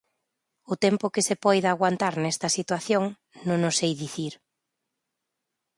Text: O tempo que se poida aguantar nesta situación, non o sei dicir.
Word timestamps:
O 0.71 0.73
tempo 0.85 1.05
que 1.13 1.25
se 1.27 1.35
poida 1.45 1.69
aguantar 1.71 2.13
nesta 2.17 2.47
situación, 2.57 3.03
non 3.47 3.59
o 3.69 3.71
sei 3.79 3.91
dicir. 4.03 4.33